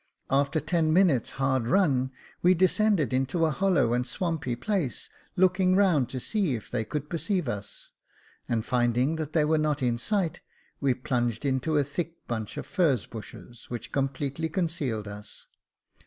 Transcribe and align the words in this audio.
After 0.31 0.59
ten 0.59 0.91
minutes' 0.91 1.29
hard 1.37 1.67
run 1.67 2.09
we 2.41 2.55
descended 2.55 3.13
into 3.13 3.45
a 3.45 3.51
hollow 3.51 3.93
and 3.93 4.03
swampy 4.07 4.55
place, 4.55 5.11
looking 5.35 5.75
round 5.75 6.09
to 6.09 6.19
see 6.19 6.55
if 6.55 6.71
they 6.71 6.83
could 6.83 7.07
perceive 7.07 7.47
us, 7.47 7.91
and 8.49 8.65
finding 8.65 9.17
that 9.17 9.33
they 9.33 9.45
were 9.45 9.59
not 9.59 9.83
in 9.83 9.99
sight, 9.99 10.39
we 10.79 10.95
plunged 10.95 11.45
into 11.45 11.77
a 11.77 11.83
thick 11.83 12.25
bunch 12.27 12.57
of 12.57 12.65
furze 12.65 13.05
bushes, 13.05 13.65
which 13.69 13.91
completely 13.91 14.49
concealed 14.49 15.07
us. 15.07 15.45